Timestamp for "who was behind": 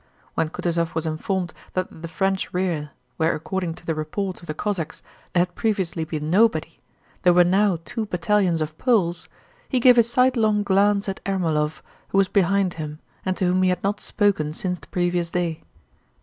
12.07-12.73